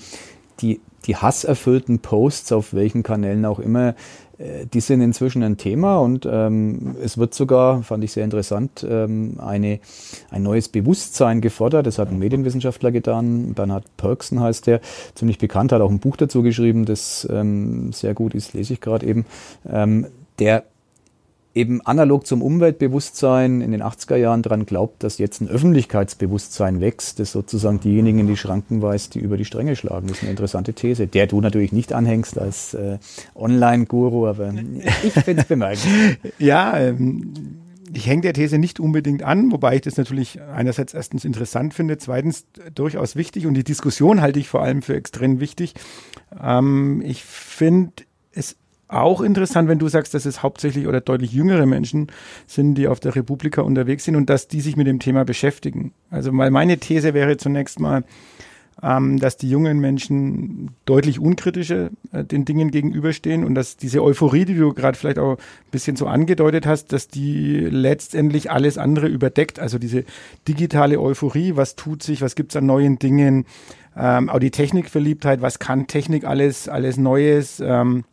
[0.61, 3.94] die die hasserfüllten Posts auf welchen Kanälen auch immer,
[4.38, 8.86] äh, die sind inzwischen ein Thema und ähm, es wird sogar, fand ich sehr interessant,
[8.88, 9.80] ähm, eine,
[10.30, 11.86] ein neues Bewusstsein gefordert.
[11.86, 14.80] Das hat ein Medienwissenschaftler getan, Bernhard Perksen heißt der,
[15.14, 18.80] ziemlich bekannt, hat auch ein Buch dazu geschrieben, das ähm, sehr gut ist, lese ich
[18.80, 19.26] gerade eben.
[19.68, 20.06] Ähm,
[20.38, 20.64] der
[21.54, 27.18] eben analog zum Umweltbewusstsein in den 80er Jahren daran glaubt, dass jetzt ein Öffentlichkeitsbewusstsein wächst,
[27.18, 30.08] das sozusagen diejenigen in die Schranken weist, die über die Stränge schlagen.
[30.08, 32.98] Das ist eine interessante These, der du natürlich nicht anhängst als äh,
[33.34, 34.54] Online-Guru, aber
[35.02, 36.18] ich finde es bemerkenswert.
[36.38, 37.32] ja, ähm,
[37.94, 41.98] ich hänge der These nicht unbedingt an, wobei ich das natürlich einerseits erstens interessant finde,
[41.98, 45.74] zweitens durchaus wichtig und die Diskussion halte ich vor allem für extrem wichtig.
[46.42, 47.92] Ähm, ich finde
[48.92, 52.09] auch interessant, wenn du sagst, dass es hauptsächlich oder deutlich jüngere Menschen
[52.46, 55.92] sind, die auf der Republika unterwegs sind und dass die sich mit dem Thema beschäftigen.
[56.11, 58.05] Also mal meine These wäre zunächst mal,
[58.83, 64.44] ähm, dass die jungen Menschen deutlich unkritischer äh, den Dingen gegenüberstehen und dass diese Euphorie,
[64.44, 69.07] die du gerade vielleicht auch ein bisschen so angedeutet hast, dass die letztendlich alles andere
[69.07, 69.59] überdeckt.
[69.59, 70.05] Also diese
[70.48, 73.44] digitale Euphorie, was tut sich, was gibt's an neuen Dingen,
[73.96, 77.61] ähm, auch die Technikverliebtheit, was kann Technik alles, alles Neues.
[77.61, 78.05] Ähm,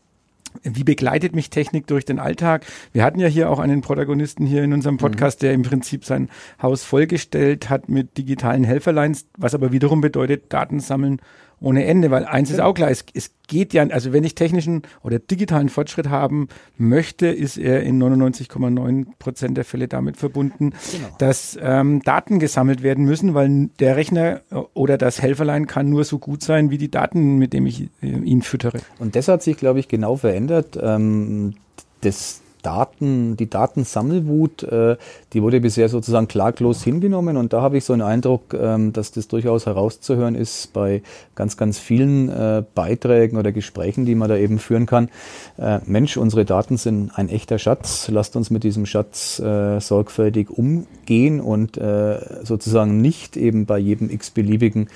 [0.64, 2.66] wie begleitet mich Technik durch den Alltag?
[2.92, 5.46] Wir hatten ja hier auch einen Protagonisten hier in unserem Podcast, mhm.
[5.46, 6.30] der im Prinzip sein
[6.62, 11.22] Haus vollgestellt hat mit digitalen Helferlines, was aber wiederum bedeutet, Daten sammeln
[11.62, 14.84] ohne Ende, weil eins ist auch klar, es, es geht ja, also wenn ich technischen
[15.04, 21.08] oder digitalen Fortschritt haben möchte, ist er in 99,9 Prozent der Fälle damit verbunden, genau.
[21.17, 24.41] dass ähm, Daten gesammelt werden müssen, weil der Rechner
[24.74, 28.08] oder das Helferlein kann nur so gut sein wie die Daten, mit denen ich äh,
[28.08, 28.80] ihn füttere.
[29.00, 30.78] Und das hat sich, glaube ich, genau verändert.
[30.82, 31.56] Ähm,
[32.02, 34.98] das Daten, die Datensammelwut, äh,
[35.34, 39.12] die wurde bisher sozusagen klaglos hingenommen und da habe ich so einen Eindruck, ähm, dass
[39.12, 41.02] das durchaus herauszuhören ist bei
[41.36, 45.10] ganz, ganz vielen äh, Beiträgen oder Gesprächen, die man da eben führen kann.
[45.58, 50.50] Äh, Mensch, unsere Daten sind ein echter Schatz, lasst uns mit diesem Schatz äh, sorgfältig
[50.50, 54.89] umgehen und äh, sozusagen nicht eben bei jedem x-beliebigen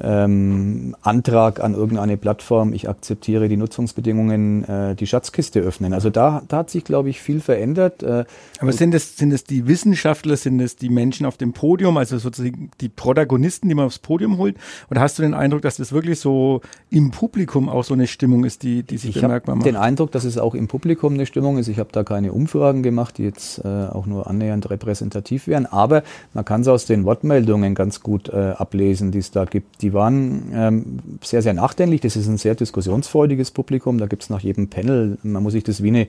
[0.00, 5.92] ähm, Antrag an irgendeine Plattform, ich akzeptiere die Nutzungsbedingungen, äh, die Schatzkiste öffnen.
[5.92, 8.02] Also da, da hat sich, glaube ich, viel verändert.
[8.02, 8.24] Äh,
[8.58, 12.18] Aber sind es, sind es die Wissenschaftler, sind es die Menschen auf dem Podium, also
[12.18, 14.56] sozusagen die Protagonisten, die man aufs Podium holt?
[14.90, 18.44] Oder hast du den Eindruck, dass das wirklich so im Publikum auch so eine Stimmung
[18.44, 19.66] ist, die, die sich ich bemerkbar macht?
[19.66, 21.68] Ich habe den Eindruck, dass es auch im Publikum eine Stimmung ist.
[21.68, 25.66] Ich habe da keine Umfragen gemacht, die jetzt äh, auch nur annähernd repräsentativ wären.
[25.66, 26.02] Aber
[26.34, 29.92] man kann es aus den Wortmeldungen ganz gut äh, ablesen, die es da gibt die
[29.92, 32.00] waren ähm, sehr, sehr nachdenklich.
[32.00, 33.98] Das ist ein sehr diskussionsfreudiges Publikum.
[33.98, 36.08] Da gibt es nach jedem Panel, man muss sich das wie eine,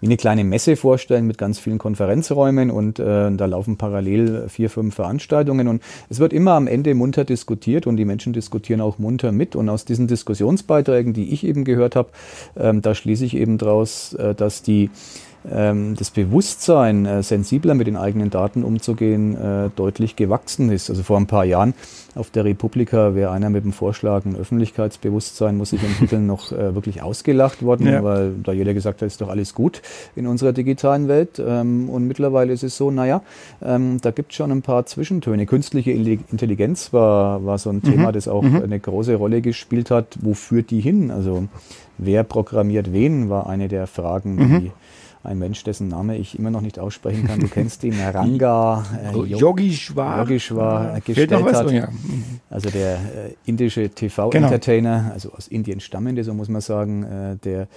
[0.00, 4.70] wie eine kleine Messe vorstellen mit ganz vielen Konferenzräumen und äh, da laufen parallel vier,
[4.70, 8.98] fünf Veranstaltungen und es wird immer am Ende munter diskutiert und die Menschen diskutieren auch
[8.98, 9.56] munter mit.
[9.56, 12.10] Und aus diesen Diskussionsbeiträgen, die ich eben gehört habe,
[12.56, 14.90] ähm, da schließe ich eben daraus, äh, dass die
[15.48, 20.90] das Bewusstsein, äh, sensibler mit den eigenen Daten umzugehen, äh, deutlich gewachsen ist.
[20.90, 21.74] Also vor ein paar Jahren
[22.16, 26.74] auf der Republika wäre einer mit dem Vorschlag, ein Öffentlichkeitsbewusstsein muss sich entwickeln, noch äh,
[26.74, 28.02] wirklich ausgelacht worden, ja.
[28.02, 29.82] weil da jeder gesagt hat, ist doch alles gut
[30.16, 31.38] in unserer digitalen Welt.
[31.38, 33.22] Ähm, und mittlerweile ist es so, naja,
[33.62, 35.46] ähm, da gibt es schon ein paar Zwischentöne.
[35.46, 37.82] Künstliche Intelligenz war, war so ein mhm.
[37.82, 38.62] Thema, das auch mhm.
[38.62, 40.18] eine große Rolle gespielt hat.
[40.20, 41.10] Wo führt die hin?
[41.10, 41.46] Also
[41.98, 44.70] wer programmiert wen, war eine der Fragen, mhm.
[45.26, 47.40] Ein Mensch, dessen Name ich immer noch nicht aussprechen kann.
[47.40, 51.70] Du kennst ihn, Ranga äh, Yogeshwar, Yogeshwar gestellt hat.
[51.70, 51.88] Ja.
[52.50, 52.98] Also der äh,
[53.44, 55.12] indische TV-Entertainer, genau.
[55.12, 57.68] also aus Indien stammende, so muss man sagen, äh, der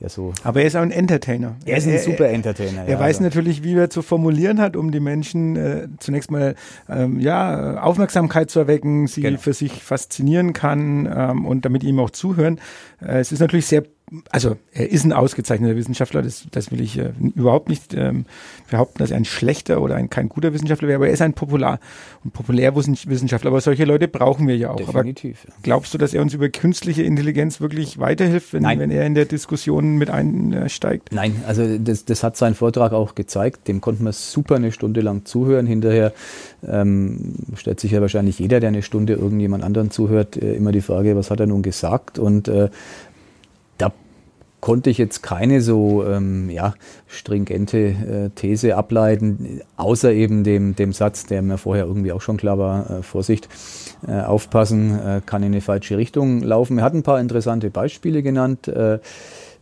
[0.00, 0.32] ja so.
[0.44, 1.56] Aber er ist auch ein Entertainer.
[1.64, 2.82] Er ist ein er, super Entertainer.
[2.82, 3.24] Er ja, weiß also.
[3.24, 6.54] natürlich, wie er zu formulieren hat, um die Menschen äh, zunächst mal
[6.88, 9.38] ähm, ja Aufmerksamkeit zu erwecken, sie genau.
[9.38, 12.60] für sich faszinieren kann ähm, und damit ihm auch zuhören.
[13.00, 13.84] Äh, es ist natürlich sehr
[14.30, 18.24] also er ist ein ausgezeichneter Wissenschaftler, das, das will ich äh, überhaupt nicht ähm,
[18.68, 21.32] behaupten, dass er ein schlechter oder ein kein guter Wissenschaftler wäre, aber er ist ein
[21.32, 21.78] Popular
[22.24, 23.50] und Populärwissenschaftler.
[23.50, 24.76] Aber solche Leute brauchen wir ja auch.
[24.76, 25.44] Definitiv.
[25.46, 29.14] Aber glaubst du, dass er uns über künstliche Intelligenz wirklich weiterhilft, wenn, wenn er in
[29.14, 31.10] der Diskussion mit einsteigt?
[31.12, 33.68] Nein, also das, das hat sein Vortrag auch gezeigt.
[33.68, 35.66] Dem konnten wir super eine Stunde lang zuhören.
[35.66, 36.12] Hinterher
[36.66, 40.80] ähm, stellt sich ja wahrscheinlich jeder, der eine Stunde irgendjemand anderen zuhört, äh, immer die
[40.80, 42.18] Frage, was hat er nun gesagt?
[42.18, 42.70] Und äh,
[44.60, 46.74] konnte ich jetzt keine so ähm, ja,
[47.06, 52.36] stringente äh, These ableiten, außer eben dem, dem Satz, der mir vorher irgendwie auch schon
[52.36, 53.48] klar war, äh, Vorsicht,
[54.06, 56.78] äh, aufpassen, äh, kann in eine falsche Richtung laufen.
[56.78, 58.70] Er hat ein paar interessante Beispiele genannt.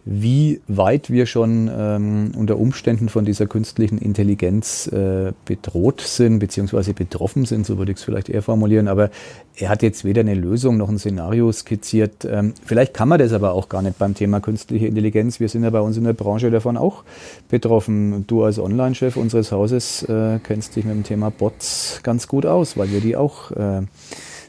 [0.05, 6.95] Wie weit wir schon ähm, unter Umständen von dieser künstlichen Intelligenz äh, bedroht sind, beziehungsweise
[6.95, 8.89] betroffen sind, so würde ich es vielleicht eher formulieren.
[8.89, 9.11] Aber
[9.57, 12.25] er hat jetzt weder eine Lösung noch ein Szenario skizziert.
[12.25, 15.41] Ähm, vielleicht kann man das aber auch gar nicht beim Thema künstliche Intelligenz.
[15.41, 17.05] Wir sind ja bei uns in der Branche davon auch
[17.51, 18.27] betroffen.
[18.27, 22.79] Du als Online-Chef unseres Hauses äh, kennst dich mit dem Thema Bots ganz gut aus,
[22.79, 23.83] weil wir die auch äh,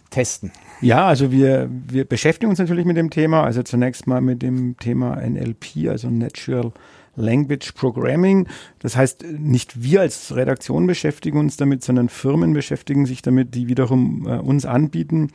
[0.10, 0.52] testen.
[0.82, 3.44] Ja, also wir, wir beschäftigen uns natürlich mit dem Thema.
[3.44, 6.72] Also zunächst mal mit dem Thema NLP, also Natural
[7.16, 8.48] Language Programming.
[8.80, 13.68] Das heißt, nicht wir als Redaktion beschäftigen uns damit, sondern Firmen beschäftigen sich damit, die
[13.68, 15.32] wiederum äh, uns anbieten,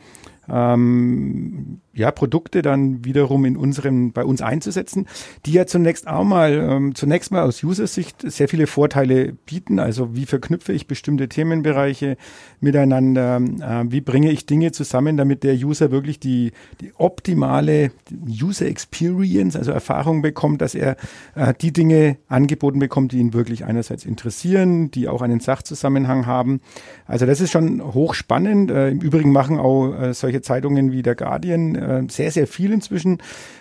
[0.49, 5.07] ähm, ja, Produkte dann wiederum in unserem, bei uns einzusetzen,
[5.45, 9.79] die ja zunächst auch mal, ähm, zunächst mal aus User-Sicht sehr viele Vorteile bieten.
[9.79, 12.17] Also wie verknüpfe ich bestimmte Themenbereiche
[12.59, 13.37] miteinander?
[13.37, 17.91] Äh, wie bringe ich Dinge zusammen, damit der User wirklich die, die optimale
[18.27, 20.97] User Experience, also Erfahrung bekommt, dass er
[21.35, 26.59] äh, die Dinge angeboten bekommt, die ihn wirklich einerseits interessieren, die auch einen Sachzusammenhang haben.
[27.05, 28.69] Also das ist schon hochspannend.
[28.69, 32.71] Äh, Im Übrigen machen auch äh, solche Zeitungen wie der Guardian äh, sehr, sehr viel
[32.71, 33.19] inzwischen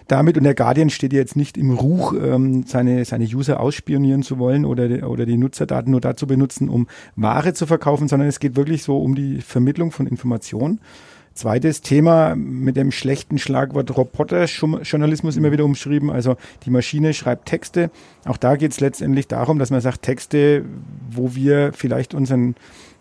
[0.09, 0.37] damit.
[0.37, 4.65] Und der Guardian steht jetzt nicht im Ruch, ähm, seine, seine User ausspionieren zu wollen
[4.65, 8.83] oder, oder die Nutzerdaten nur dazu benutzen, um Ware zu verkaufen, sondern es geht wirklich
[8.83, 10.81] so um die Vermittlung von Informationen.
[11.35, 16.11] Zweites Thema mit dem schlechten Schlagwort Roboterjournalismus immer wieder umschrieben.
[16.11, 17.91] Also die Maschine schreibt Texte.
[18.25, 20.65] Auch da geht es letztendlich darum, dass man sagt, Texte,
[21.11, 22.55] wo wir vielleicht unseren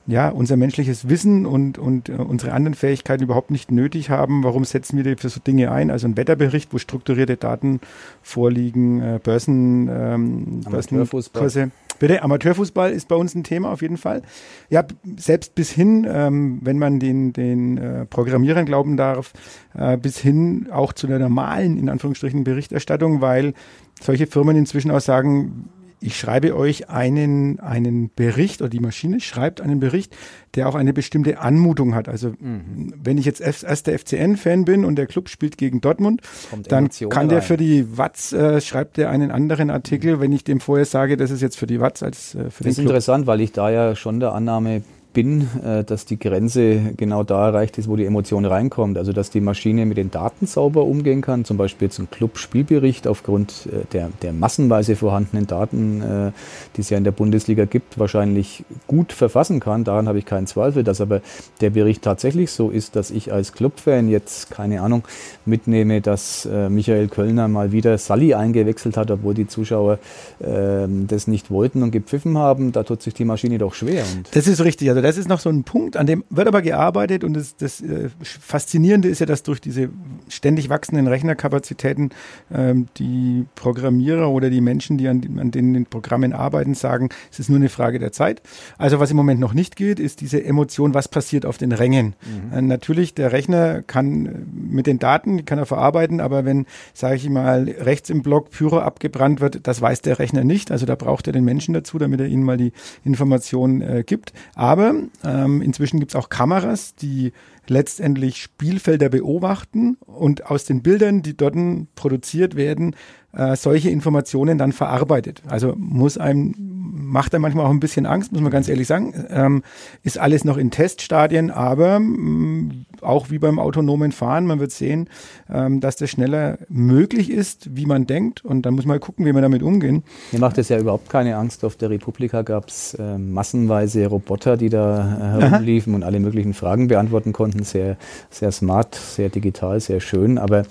[0.05, 4.43] ja, unser menschliches Wissen und, und uh, unsere anderen Fähigkeiten überhaupt nicht nötig haben.
[4.43, 5.89] Warum setzen wir die für so Dinge ein?
[5.91, 7.79] Also ein Wetterbericht, wo strukturierte Daten
[8.21, 11.71] vorliegen, äh, Börsen, ähm, Börsenkurse.
[11.99, 14.23] Bitte, Amateurfußball ist bei uns ein Thema auf jeden Fall.
[14.69, 14.83] Ja,
[15.15, 19.31] selbst bis hin, ähm, wenn man den, den äh, Programmierern glauben darf,
[19.73, 23.53] äh, bis hin auch zu der normalen, in Anführungsstrichen, Berichterstattung, weil
[24.01, 25.69] solche Firmen inzwischen auch sagen,
[26.03, 30.15] ich schreibe euch einen, einen Bericht oder die Maschine schreibt einen Bericht,
[30.55, 32.09] der auch eine bestimmte Anmutung hat.
[32.09, 32.93] Also mhm.
[33.01, 37.09] wenn ich jetzt erster FCN-Fan bin und der Club spielt gegen Dortmund, Kommt dann Emotion
[37.09, 37.47] kann der rein.
[37.47, 40.21] für die Watz, äh, schreibt der einen anderen Artikel, mhm.
[40.21, 42.43] wenn ich dem vorher sage, das ist jetzt für die Watz als äh, für das
[42.43, 42.65] den Club.
[42.65, 44.83] Das ist interessant, weil ich da ja schon der Annahme
[45.13, 48.97] bin, äh, dass die Grenze genau da erreicht ist, wo die Emotion reinkommt.
[48.97, 53.67] Also dass die Maschine mit den Daten sauber umgehen kann, zum Beispiel ein Club-Spielbericht aufgrund
[53.67, 56.31] äh, der, der massenweise vorhandenen Daten, äh,
[56.75, 59.83] die es ja in der Bundesliga gibt, wahrscheinlich gut verfassen kann.
[59.83, 61.21] Daran habe ich keinen Zweifel, dass aber
[61.61, 65.03] der Bericht tatsächlich so ist, dass ich als Clubfan jetzt, keine Ahnung,
[65.45, 69.99] mitnehme, dass Michael Kölner mal wieder Sally eingewechselt hat, obwohl die Zuschauer
[70.41, 72.71] ähm, das nicht wollten und gepfiffen haben.
[72.71, 74.03] Da tut sich die Maschine doch schwer.
[74.31, 74.89] Das ist richtig.
[74.89, 77.81] Also das ist noch so ein Punkt, an dem wird aber gearbeitet und das, das
[77.81, 79.89] äh, Faszinierende ist ja, dass durch diese
[80.29, 82.11] ständig wachsenden Rechnerkapazitäten
[82.53, 87.39] ähm, die Programmierer oder die Menschen, die an, an den, den Programmen arbeiten, sagen, es
[87.39, 88.41] ist nur eine Frage der Zeit.
[88.77, 92.15] Also was im Moment noch nicht geht, ist diese Emotion, was passiert auf den Rängen.
[92.51, 92.57] Mhm.
[92.57, 96.65] Äh, natürlich, der Rechner kann äh, mit den Daten, die kann er verarbeiten, aber wenn,
[96.93, 100.71] sage ich mal, rechts im Block Pyro abgebrannt wird, das weiß der Rechner nicht.
[100.71, 102.71] Also da braucht er den Menschen dazu, damit er ihnen mal die
[103.03, 104.33] Information äh, gibt.
[104.55, 104.92] Aber
[105.23, 107.31] ähm, inzwischen gibt es auch Kameras, die
[107.67, 111.55] letztendlich Spielfelder beobachten und aus den Bildern, die dort
[111.95, 112.95] produziert werden,
[113.33, 115.41] äh, solche Informationen dann verarbeitet.
[115.47, 119.13] Also muss einem, macht einem manchmal auch ein bisschen Angst, muss man ganz ehrlich sagen.
[119.29, 119.63] Ähm,
[120.03, 124.71] ist alles noch in Teststadien, aber mh, mm, auch wie beim autonomen Fahren, man wird
[124.71, 125.09] sehen,
[125.51, 128.43] ähm, dass das schneller möglich ist, wie man denkt.
[128.43, 130.03] Und dann muss man gucken, wie wir damit umgehen.
[130.31, 131.63] Mir macht es ja überhaupt keine Angst.
[131.63, 135.97] Auf der Republika gab es äh, massenweise Roboter, die da äh, herumliefen Aha.
[135.97, 137.63] und alle möglichen Fragen beantworten konnten.
[137.63, 137.97] Sehr,
[138.29, 140.37] sehr smart, sehr digital, sehr schön.
[140.37, 140.63] Aber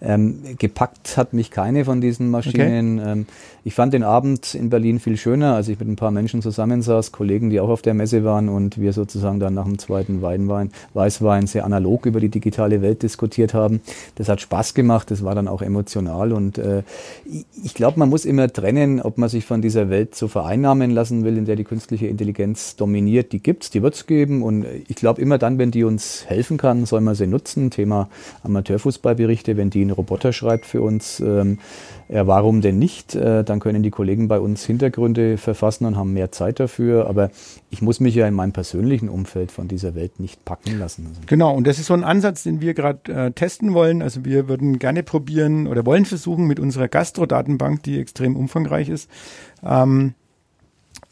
[0.00, 3.00] ähm, gepackt hat mich keine von diesen Maschinen.
[3.00, 3.12] Okay.
[3.12, 3.26] Ähm,
[3.64, 7.12] ich fand den Abend in Berlin viel schöner, als ich mit ein paar Menschen zusammensaß,
[7.12, 10.70] Kollegen, die auch auf der Messe waren und wir sozusagen dann nach dem zweiten Weinwein,
[10.94, 13.80] Weißwein sehr analog über die digitale Welt diskutiert haben.
[14.16, 16.82] Das hat Spaß gemacht, das war dann auch emotional und äh,
[17.64, 21.24] ich glaube, man muss immer trennen, ob man sich von dieser Welt so vereinnahmen lassen
[21.24, 23.32] will, in der die künstliche Intelligenz dominiert.
[23.32, 26.84] Die gibt's, die wird's geben und ich glaube immer dann, wenn die uns helfen kann,
[26.84, 27.70] soll man sie nutzen.
[27.70, 28.08] Thema
[28.42, 31.58] Amateurfußballberichte, wenn die ein Roboter schreibt für uns, ähm,
[32.12, 33.14] ja, warum denn nicht?
[33.14, 37.06] Äh, dann können die Kollegen bei uns Hintergründe verfassen und haben mehr Zeit dafür.
[37.08, 37.30] Aber
[37.70, 41.06] ich muss mich ja in meinem persönlichen Umfeld von dieser Welt nicht packen lassen.
[41.08, 44.02] Also genau, und das ist so ein Ansatz, den wir gerade äh, testen wollen.
[44.02, 49.08] Also wir würden gerne probieren oder wollen versuchen mit unserer Gastro-Datenbank, die extrem umfangreich ist,
[49.62, 50.14] ähm,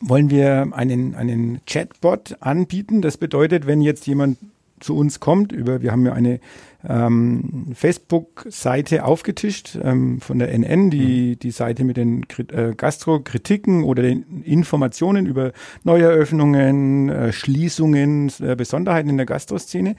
[0.00, 3.02] wollen wir einen, einen Chatbot anbieten.
[3.02, 4.38] Das bedeutet, wenn jetzt jemand
[4.80, 6.40] zu uns kommt, über, wir haben ja eine
[6.86, 11.38] ähm, Facebook-Seite aufgetischt ähm, von der NN, die, mhm.
[11.40, 15.52] die Seite mit den äh, Gastro-Kritiken oder den Informationen über
[15.84, 19.96] Neueröffnungen, äh, Schließungen, äh, Besonderheiten in der Gastroszene.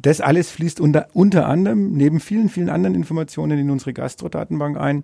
[0.00, 5.02] Das alles fließt unter, unter anderem neben vielen, vielen anderen Informationen in unsere Gastro-Datenbank ein.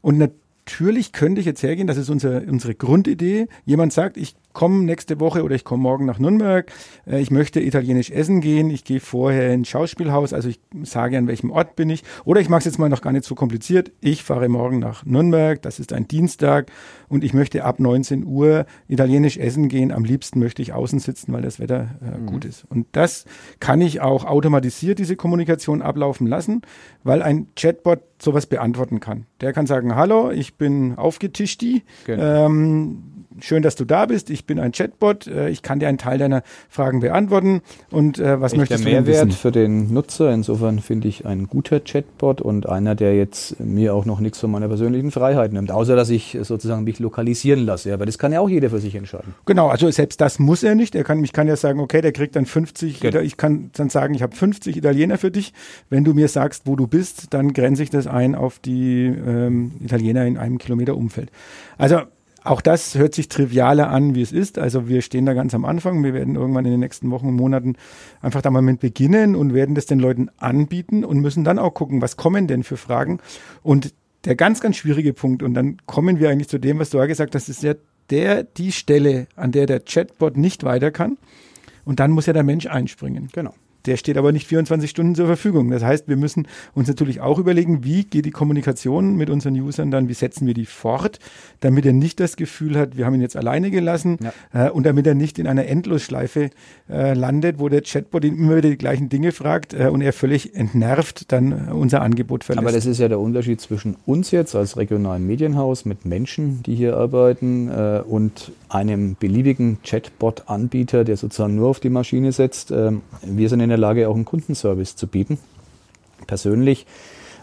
[0.00, 3.48] Und natürlich könnte ich jetzt hergehen, das ist unser, unsere Grundidee.
[3.64, 6.72] Jemand sagt, ich komme nächste Woche oder ich komme morgen nach Nürnberg,
[7.06, 11.26] äh, ich möchte italienisch essen gehen, ich gehe vorher ins Schauspielhaus, also ich sage, an
[11.26, 12.02] welchem Ort bin ich.
[12.24, 13.92] Oder ich mache es jetzt mal noch gar nicht so kompliziert.
[14.00, 16.70] Ich fahre morgen nach Nürnberg, das ist ein Dienstag
[17.08, 19.92] und ich möchte ab 19 Uhr italienisch essen gehen.
[19.92, 22.26] Am liebsten möchte ich außen sitzen, weil das Wetter äh, mhm.
[22.26, 22.64] gut ist.
[22.70, 23.24] Und das
[23.60, 26.62] kann ich auch automatisiert, diese Kommunikation ablaufen lassen,
[27.02, 29.26] weil ein Chatbot sowas beantworten kann.
[29.40, 31.64] Der kann sagen, hallo, ich bin aufgetischt,
[32.06, 32.46] genau.
[32.46, 34.30] ähm, schön, dass du da bist.
[34.30, 35.26] Ich bin ein Chatbot.
[35.26, 37.62] Äh, ich kann dir einen Teil deiner Fragen beantworten.
[37.90, 39.38] Und äh, was Echt möchtest der du Mehrwert wissen?
[39.38, 40.32] für den Nutzer.
[40.32, 44.50] Insofern finde ich ein guter Chatbot und einer, der jetzt mir auch noch nichts von
[44.50, 47.92] meiner persönlichen Freiheit nimmt, außer dass ich sozusagen mich lokalisieren lasse.
[47.92, 49.34] Aber das kann ja auch jeder für sich entscheiden.
[49.46, 50.94] Genau, also selbst das muss er nicht.
[50.94, 53.20] Er kann, ich kann ja sagen, okay, der kriegt dann 50, genau.
[53.20, 55.52] ich kann dann sagen, ich habe 50 Italiener für dich.
[55.90, 59.72] Wenn du mir sagst, wo du bist, dann grenze ich das ein auf die ähm,
[59.80, 61.30] Italiener in einem Kilometer Umfeld.
[61.78, 62.02] Also
[62.44, 64.58] auch das hört sich trivialer an, wie es ist.
[64.58, 66.04] Also wir stehen da ganz am Anfang.
[66.04, 67.76] Wir werden irgendwann in den nächsten Wochen und Monaten
[68.20, 71.72] einfach da mal mit beginnen und werden das den Leuten anbieten und müssen dann auch
[71.72, 73.18] gucken, was kommen denn für Fragen.
[73.62, 73.94] Und
[74.26, 77.06] der ganz, ganz schwierige Punkt, und dann kommen wir eigentlich zu dem, was du auch
[77.06, 77.74] gesagt hast, ist ja
[78.10, 81.16] der, die Stelle, an der der Chatbot nicht weiter kann.
[81.86, 83.30] Und dann muss ja der Mensch einspringen.
[83.32, 83.54] Genau.
[83.86, 85.70] Der steht aber nicht 24 Stunden zur Verfügung.
[85.70, 89.90] Das heißt, wir müssen uns natürlich auch überlegen, wie geht die Kommunikation mit unseren Usern
[89.90, 91.18] dann, wie setzen wir die fort,
[91.60, 94.18] damit er nicht das Gefühl hat, wir haben ihn jetzt alleine gelassen
[94.52, 94.66] ja.
[94.66, 96.50] äh, und damit er nicht in einer Endlosschleife
[96.88, 100.12] äh, landet, wo der Chatbot ihn immer wieder die gleichen Dinge fragt äh, und er
[100.12, 102.66] völlig entnervt dann äh, unser Angebot verlässt.
[102.66, 106.74] Aber das ist ja der Unterschied zwischen uns jetzt als regionalen Medienhaus mit Menschen, die
[106.74, 112.70] hier arbeiten äh, und einem beliebigen Chatbot-Anbieter, der sozusagen nur auf die Maschine setzt.
[112.70, 115.38] Ähm, wir sind in der Lage, auch einen Kundenservice zu bieten,
[116.26, 116.86] persönlich.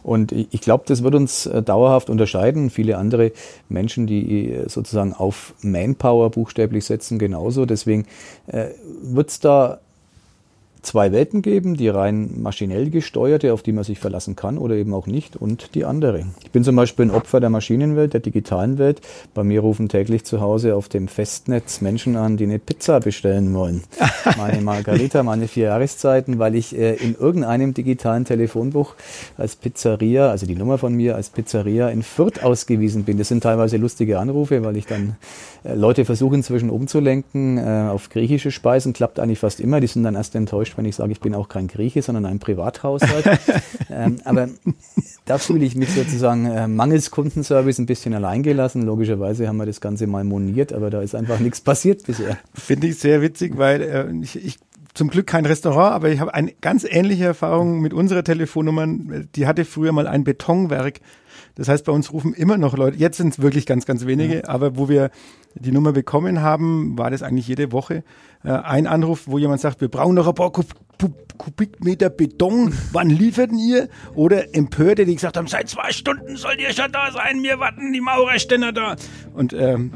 [0.03, 2.69] Und ich glaube, das wird uns äh, dauerhaft unterscheiden.
[2.69, 3.31] Viele andere
[3.69, 7.65] Menschen, die äh, sozusagen auf Manpower buchstäblich setzen, genauso.
[7.65, 8.07] Deswegen
[8.47, 8.69] äh,
[9.03, 9.79] wird es da
[10.81, 14.93] zwei Welten geben, die rein maschinell gesteuerte, auf die man sich verlassen kann oder eben
[14.93, 16.25] auch nicht, und die andere.
[16.43, 19.01] Ich bin zum Beispiel ein Opfer der Maschinenwelt, der digitalen Welt.
[19.33, 23.53] Bei mir rufen täglich zu Hause auf dem Festnetz Menschen an, die eine Pizza bestellen
[23.53, 23.83] wollen.
[24.37, 28.95] Meine Margarita, meine vier Jahreszeiten, weil ich äh, in irgendeinem digitalen Telefonbuch
[29.37, 33.17] als Pizzeria, also die Nummer von mir als Pizzeria in Fürth ausgewiesen bin.
[33.17, 35.15] Das sind teilweise lustige Anrufe, weil ich dann
[35.63, 38.93] äh, Leute versuche inzwischen umzulenken äh, auf griechische Speisen.
[38.93, 39.79] Klappt eigentlich fast immer.
[39.79, 42.39] Die sind dann erst enttäuscht, wenn ich sage, ich bin auch kein Grieche, sondern ein
[42.39, 43.25] Privathaushalt.
[43.89, 44.49] ähm, aber
[45.25, 48.83] da fühle ich mich sozusagen äh, mangels Kundenservice ein bisschen alleingelassen.
[48.83, 52.37] Logischerweise haben wir das Ganze mal moniert, aber da ist einfach nichts passiert bisher.
[52.53, 54.57] Finde ich sehr witzig, weil äh, ich, ich
[54.93, 58.87] zum Glück kein Restaurant, aber ich habe eine ganz ähnliche Erfahrung mit unserer Telefonnummer.
[59.35, 60.99] Die hatte früher mal ein Betonwerk
[61.55, 64.37] das heißt, bei uns rufen immer noch Leute, jetzt sind es wirklich ganz, ganz wenige,
[64.37, 64.47] ja.
[64.47, 65.11] aber wo wir
[65.55, 68.03] die Nummer bekommen haben, war das eigentlich jede Woche
[68.43, 70.67] äh, ein Anruf, wo jemand sagt, wir brauchen noch ein paar Kub
[71.37, 73.89] Kubikmeter Beton, wann lieferten ihr?
[74.13, 77.91] Oder Empörte, die gesagt haben, seit zwei Stunden sollt ihr schon da sein, wir warten
[77.91, 78.95] die Maurerständer da.
[79.33, 79.91] Und ähm,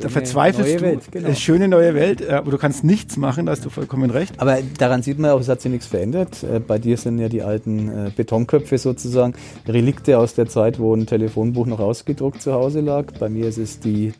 [0.00, 0.82] da verzweifelst du.
[0.82, 1.32] Welt, genau.
[1.34, 4.34] Schöne neue Welt, äh, aber du kannst nichts machen, da hast du vollkommen recht.
[4.38, 6.42] Aber daran sieht man auch, es hat sich nichts verändert.
[6.42, 9.34] Äh, bei dir sind ja die alten äh, Betonköpfe sozusagen
[9.66, 13.12] Relikte aus der Zeit, wo ein Telefonbuch noch ausgedruckt zu Hause lag.
[13.18, 14.12] Bei mir ist es die,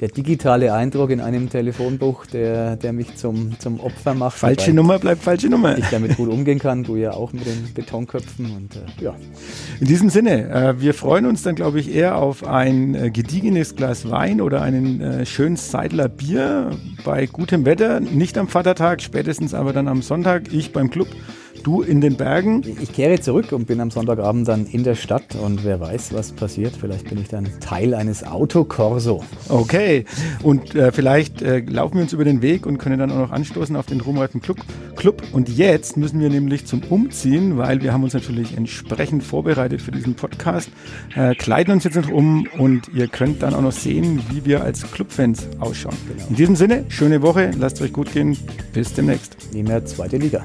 [0.00, 4.38] der digitale Eindruck in einem Telefonbuch, der, der mich zum, zum Opfer macht.
[4.38, 5.78] Falsche Nummer bleibt falsche Nummer.
[5.78, 9.14] Ich damit gut umgehen kann, du ja auch mit den Betonköpfen und äh, ja.
[9.80, 13.76] In diesem Sinne, äh, wir freuen uns dann, glaube ich, eher auf ein äh, gediegenes
[13.76, 16.70] Glas Wein oder einen schönen Seidler Bier
[17.04, 21.08] bei gutem Wetter, nicht am Vatertag, spätestens aber dann am Sonntag, ich beim Club
[21.64, 22.62] du in den Bergen?
[22.80, 26.32] Ich kehre zurück und bin am Sonntagabend dann in der Stadt und wer weiß, was
[26.32, 26.74] passiert.
[26.78, 29.24] Vielleicht bin ich dann Teil eines Autokorso.
[29.48, 30.04] Okay,
[30.42, 33.30] und äh, vielleicht äh, laufen wir uns über den Weg und können dann auch noch
[33.30, 34.58] anstoßen auf den Ruhmreifen Club.
[34.94, 35.22] Club.
[35.32, 39.92] Und jetzt müssen wir nämlich zum Umziehen, weil wir haben uns natürlich entsprechend vorbereitet für
[39.92, 40.70] diesen Podcast,
[41.14, 44.62] äh, kleiden uns jetzt noch um und ihr könnt dann auch noch sehen, wie wir
[44.62, 45.96] als Clubfans ausschauen.
[46.08, 46.28] Genau.
[46.28, 48.36] In diesem Sinne, schöne Woche, lasst euch gut gehen,
[48.72, 49.52] bis demnächst.
[49.52, 50.44] Nie mehr zweite Liga.